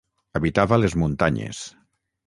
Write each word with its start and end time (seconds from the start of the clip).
Habitava 0.39 0.79
les 0.81 0.97
muntanyes. 1.03 1.65